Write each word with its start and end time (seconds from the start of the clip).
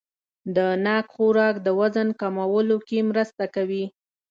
د 0.55 0.57
ناک 0.85 1.05
خوراک 1.15 1.55
د 1.65 1.67
وزن 1.79 2.07
کمولو 2.21 2.77
کې 2.87 2.99
مرسته 3.09 3.43
کوي. 3.55 3.85